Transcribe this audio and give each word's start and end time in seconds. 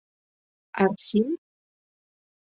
Арсим? 0.83 1.27